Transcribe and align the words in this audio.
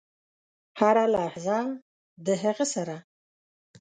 هره 0.79 1.05
لحظه 1.15 1.59
د 2.25 2.27
هغه 2.43 2.65
سره. 2.73 2.95